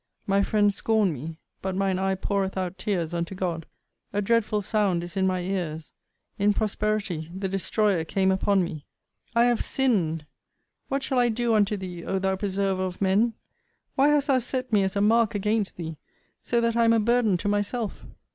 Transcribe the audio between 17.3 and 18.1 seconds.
to myself!